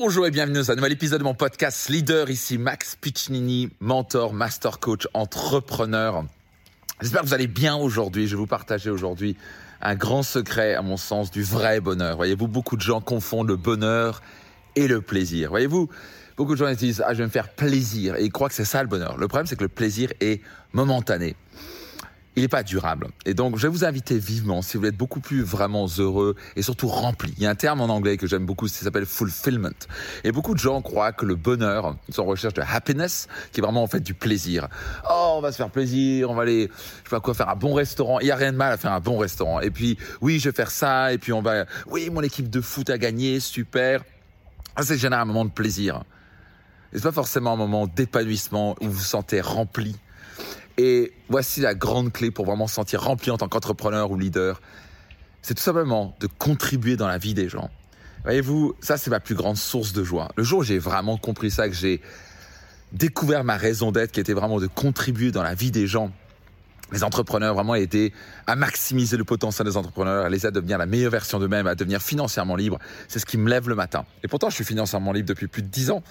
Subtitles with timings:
[0.00, 2.30] Bonjour et bienvenue dans un nouvel épisode de mon podcast Leader.
[2.30, 6.24] Ici Max Piccinini, mentor, master coach, entrepreneur.
[7.00, 8.28] J'espère que vous allez bien aujourd'hui.
[8.28, 9.36] Je vais vous partager aujourd'hui
[9.82, 12.14] un grand secret, à mon sens, du vrai bonheur.
[12.14, 14.22] Voyez-vous, beaucoup de gens confondent le bonheur
[14.76, 15.50] et le plaisir.
[15.50, 15.88] Voyez-vous,
[16.36, 18.14] beaucoup de gens disent, ah, je vais me faire plaisir.
[18.14, 19.16] Et ils croient que c'est ça le bonheur.
[19.16, 20.42] Le problème, c'est que le plaisir est
[20.72, 21.34] momentané
[22.38, 23.08] il n'est pas durable.
[23.26, 26.36] Et donc, je vais vous inviter vivement, si vous voulez être beaucoup plus vraiment heureux
[26.54, 27.34] et surtout rempli.
[27.36, 29.74] Il y a un terme en anglais que j'aime beaucoup, ça s'appelle fulfillment.
[30.22, 33.60] Et beaucoup de gens croient que le bonheur, ils sont en recherche de happiness, qui
[33.60, 34.68] est vraiment en fait du plaisir.
[35.10, 37.56] Oh, on va se faire plaisir, on va aller, je sais pas quoi, faire un
[37.56, 38.20] bon restaurant.
[38.20, 39.60] Il n'y a rien de mal à faire un bon restaurant.
[39.60, 42.60] Et puis, oui, je vais faire ça, et puis on va, oui, mon équipe de
[42.60, 44.04] foot a gagné, super.
[44.76, 46.04] Ça, c'est généralement un moment de plaisir.
[46.92, 49.96] C'est pas forcément un moment d'épanouissement où vous vous sentez rempli
[50.78, 54.60] et voici la grande clé pour vraiment se sentir rempli en tant qu'entrepreneur ou leader.
[55.42, 57.68] C'est tout simplement de contribuer dans la vie des gens.
[58.22, 60.30] Voyez-vous, ça c'est ma plus grande source de joie.
[60.36, 62.00] Le jour où j'ai vraiment compris ça, que j'ai
[62.92, 66.12] découvert ma raison d'être, qui était vraiment de contribuer dans la vie des gens,
[66.92, 68.12] les entrepreneurs vraiment aider
[68.46, 71.66] à maximiser le potentiel des entrepreneurs, à les aider à devenir la meilleure version d'eux-mêmes,
[71.66, 72.78] à devenir financièrement libres.
[73.08, 74.04] C'est ce qui me lève le matin.
[74.22, 76.02] Et pourtant, je suis financièrement libre depuis plus de dix ans.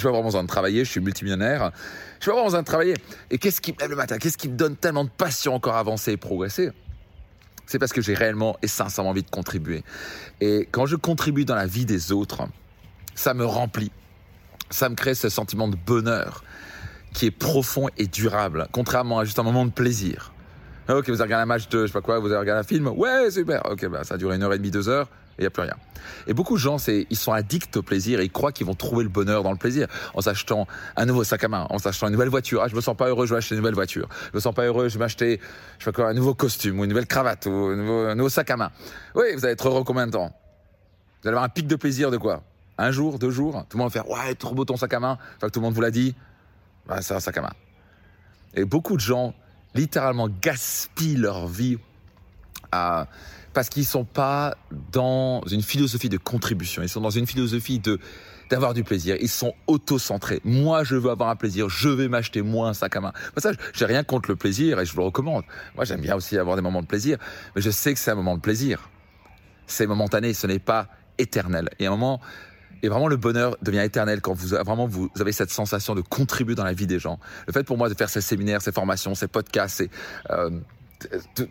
[0.00, 1.72] Je pas vraiment besoin de travailler, je suis multimillionnaire.
[2.20, 2.94] Je pas vraiment besoin de travailler.
[3.30, 4.16] Et qu'est-ce qui me lève le matin?
[4.16, 6.70] Qu'est-ce qui me donne tellement de passion encore à avancer et progresser?
[7.66, 9.84] C'est parce que j'ai réellement et sincèrement envie de contribuer.
[10.40, 12.48] Et quand je contribue dans la vie des autres,
[13.14, 13.92] ça me remplit.
[14.70, 16.44] Ça me crée ce sentiment de bonheur
[17.12, 20.32] qui est profond et durable, contrairement à juste un moment de plaisir.
[20.90, 22.64] Ok, vous avez regardé un match de, je sais pas quoi, vous avez regardé un
[22.64, 23.62] film Ouais, super.
[23.70, 25.08] Ok, bah, ça a duré une heure et demie, deux heures
[25.40, 25.76] il n'y a plus rien.
[26.26, 29.04] Et beaucoup de gens, ils sont addicts au plaisir et ils croient qu'ils vont trouver
[29.04, 32.12] le bonheur dans le plaisir en s'achetant un nouveau sac à main, en s'achetant une
[32.12, 32.62] nouvelle voiture.
[32.62, 34.06] Ah, je me sens pas heureux, je vais acheter une nouvelle voiture.
[34.32, 35.40] Je me sens pas heureux, je vais m'acheter,
[35.78, 38.28] je sais pas quoi, un nouveau costume ou une nouvelle cravate ou un nouveau, nouveau
[38.28, 38.70] sac à main.
[39.14, 40.30] Oui, vous allez être heureux combien de temps?
[41.22, 42.42] Vous allez avoir un pic de plaisir de quoi?
[42.76, 43.64] Un jour, deux jours?
[43.70, 45.16] Tout le monde va faire, ouais, trop beau ton sac à main.
[45.36, 46.14] Enfin, tout le monde vous l'a dit.
[46.86, 47.52] Bah, c'est un sac à main.
[48.54, 49.34] Et beaucoup de gens,
[49.74, 51.78] littéralement, gaspillent leur vie
[52.72, 53.06] à
[53.52, 54.56] parce qu'ils sont pas
[54.92, 57.98] dans une philosophie de contribution, ils sont dans une philosophie de
[58.48, 59.16] d'avoir du plaisir.
[59.20, 60.40] Ils sont auto-centrés.
[60.42, 61.68] Moi, je veux avoir un plaisir.
[61.68, 63.12] Je vais m'acheter moi un sac à main.
[63.36, 65.44] Ça, j'ai rien contre le plaisir et je vous le recommande.
[65.76, 67.18] Moi, j'aime bien aussi avoir des moments de plaisir,
[67.54, 68.90] mais je sais que c'est un moment de plaisir.
[69.68, 71.68] C'est momentané, ce n'est pas éternel.
[71.78, 72.20] Et à un moment,
[72.82, 76.54] et vraiment le bonheur devient éternel quand vous vraiment vous avez cette sensation de contribuer
[76.54, 77.18] dans la vie des gens.
[77.46, 79.90] Le fait pour moi de faire ces séminaires, ces formations, ces podcasts, ces
[80.30, 80.50] euh,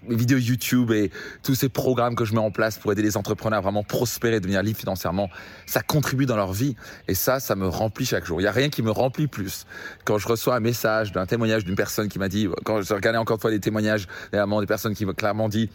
[0.08, 1.12] mes vidéos YouTube et
[1.44, 4.40] tous ces programmes que je mets en place pour aider les entrepreneurs à vraiment prospérer,
[4.40, 5.30] devenir libres financièrement,
[5.66, 6.76] ça contribue dans leur vie.
[7.08, 8.40] Et ça, ça me remplit chaque jour.
[8.40, 9.66] Il n'y a rien qui me remplit plus.
[10.06, 13.18] Quand je reçois un message d'un témoignage d'une personne qui m'a dit, quand je regardais
[13.18, 15.70] encore une fois des témoignages, des personnes qui m'ont clairement dit,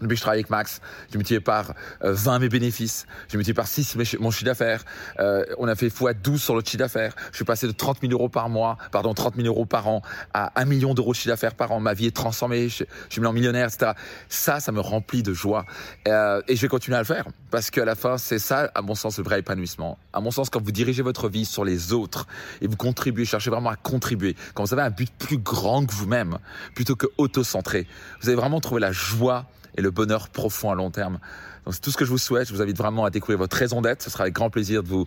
[0.00, 0.80] depuis que je travaille avec Max,
[1.10, 4.84] j'ai multiplié par 20 euh, mes bénéfices, j'ai multiplié par 6 mon chiffre d'affaires,
[5.20, 8.12] euh, on a fait x12 sur le chiffre d'affaires, je suis passé de 30 000
[8.12, 10.02] euros par mois, pardon, 30 000 euros par an
[10.32, 13.12] à 1 million d'euros de chiffre d'affaires par an, ma vie est transformée, je, je
[13.12, 13.92] suis millionnaire, etc.
[14.28, 15.64] Ça, ça me remplit de joie.
[16.08, 18.82] Euh, et je vais continuer à le faire parce qu'à la fin, c'est ça, à
[18.82, 19.98] mon sens, le vrai épanouissement.
[20.12, 22.26] À mon sens, quand vous dirigez votre vie sur les autres
[22.60, 25.92] et vous contribuez, cherchez vraiment à contribuer, quand vous avez un but plus grand que
[25.92, 26.38] vous-même,
[26.74, 27.86] plutôt que auto-centré,
[28.20, 29.46] vous allez vraiment trouver la joie
[29.76, 31.18] et le bonheur profond à long terme.
[31.64, 32.48] Donc c'est tout ce que je vous souhaite.
[32.48, 34.02] Je vous invite vraiment à découvrir votre raison d'être.
[34.02, 35.06] Ce sera avec grand plaisir de vous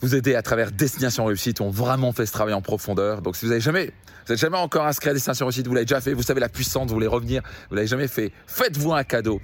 [0.00, 1.60] vous aider à travers Destination Réussite.
[1.60, 3.22] On vraiment fait ce travail en profondeur.
[3.22, 3.92] Donc si vous n'avez jamais,
[4.26, 6.48] vous n'êtes jamais encore inscrit à Destination Réussite, vous l'avez déjà fait, vous savez la
[6.48, 8.32] puissance, vous voulez revenir, vous l'avez jamais fait.
[8.46, 9.40] Faites-vous un cadeau.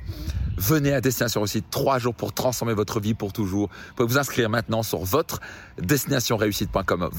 [0.57, 3.69] Venez à Destination Réussite, trois jours pour transformer votre vie pour toujours.
[3.69, 5.41] Vous pouvez vous inscrire maintenant sur votre
[5.79, 7.11] destinationreussite.com.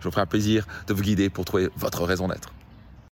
[0.00, 2.52] Je vous ferai un plaisir de vous guider pour trouver votre raison d'être.